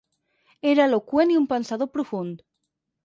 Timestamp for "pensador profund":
1.53-2.43